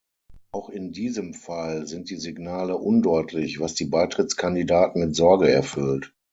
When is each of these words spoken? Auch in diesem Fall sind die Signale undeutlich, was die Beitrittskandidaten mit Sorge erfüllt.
Auch 0.51 0.69
in 0.69 0.91
diesem 0.93 1.35
Fall 1.35 1.85
sind 1.85 2.09
die 2.09 2.15
Signale 2.15 2.75
undeutlich, 2.75 3.59
was 3.59 3.75
die 3.75 3.85
Beitrittskandidaten 3.85 4.99
mit 4.99 5.15
Sorge 5.15 5.51
erfüllt. 5.51 6.15